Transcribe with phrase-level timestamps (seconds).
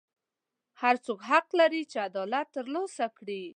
[0.81, 3.43] هر څوک حق لري چې عدالت ترلاسه کړي.